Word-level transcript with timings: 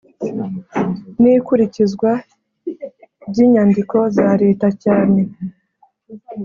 n 1.21 1.23
ikurikizwa 1.35 2.11
by 3.29 3.37
inyandiko 3.45 3.97
za 4.15 4.29
Leta 4.41 4.67
cyane 4.83 5.21